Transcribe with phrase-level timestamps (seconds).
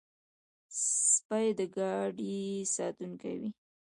[1.13, 2.39] سپي د ګاډي
[2.75, 3.49] ساتونکي وي.